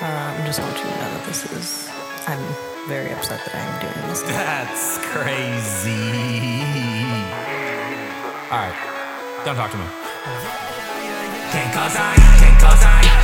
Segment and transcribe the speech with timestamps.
[0.00, 1.88] I'm just want you to know that this is.
[2.26, 2.40] I'm
[2.88, 4.22] very upset that I'm doing this.
[4.26, 6.60] That's crazy.
[8.50, 9.86] All right, don't talk to me.
[11.52, 13.23] Can't cause I, can't cause I.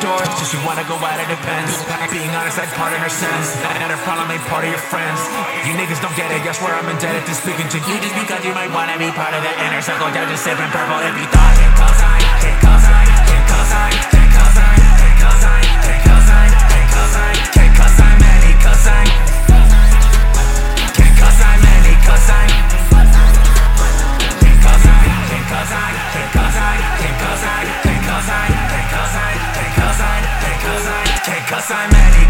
[0.00, 0.28] Doors?
[0.38, 1.18] Cause you wanna go out?
[1.20, 1.72] It depends.
[2.10, 3.56] Being honest, that's part of her sense.
[3.62, 5.20] And a problem ain't part of your friends.
[5.66, 6.42] You niggas don't get it.
[6.42, 9.34] Guess where I'm indebted to speaking to you just because you might wanna be part
[9.34, 10.10] of the inner circle.
[10.10, 12.43] Down just sipping purple if you thought it comes.
[31.70, 32.23] I'm Eddie.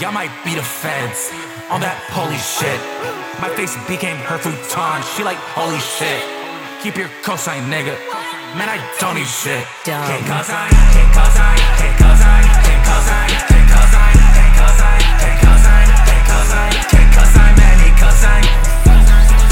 [0.00, 1.30] Y'all might be the feds
[1.70, 2.82] on that holy shit.
[3.38, 4.98] My face became her futon.
[5.14, 6.18] She like, holy shit.
[6.82, 7.94] Keep your cosign, nigga.
[8.58, 9.62] Man, I don't need shit.
[9.86, 10.02] Dumb.
[10.02, 17.10] Can't cosign, can't cosign, can't cosign, can't cosign, can't cosign, can't cosign, can't cosign, can't
[17.14, 19.46] cosign, can't cosign, can't cosign.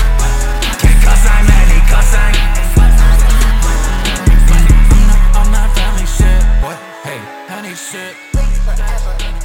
[0.82, 2.34] Can't cosign, can't cosign.
[5.38, 6.42] I'm not family shit.
[6.66, 6.78] What?
[7.06, 8.18] Hey, honey shit.
[8.34, 9.41] Please forever.